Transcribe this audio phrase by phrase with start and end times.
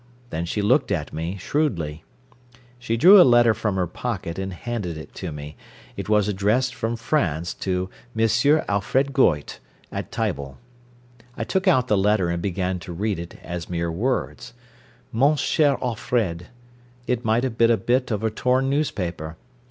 [0.31, 2.03] Then she looked at me shrewdly.
[2.79, 5.55] She drew a letter from her pocket, and handed it to me.
[5.95, 8.27] It was addressed from France to M.
[8.67, 9.59] Alfred Goyte,
[9.91, 10.57] at Tible.
[11.37, 14.55] I took out the letter and began to read it, as mere words.
[15.11, 16.47] "Mon cher Alfred"
[17.05, 19.37] it might have been a bit of a torn newspaper.